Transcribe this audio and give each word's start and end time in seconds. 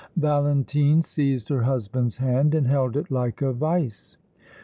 Valentine 0.17 1.03
seized 1.03 1.47
her 1.49 1.61
husband's 1.61 2.17
hand 2.17 2.55
and 2.55 2.65
held 2.65 2.97
it 2.97 3.11
like 3.11 3.39
a 3.43 3.53
vise. 3.53 4.17